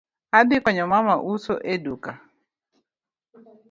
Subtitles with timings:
[0.37, 2.11] Adhi konyo mama uso e duka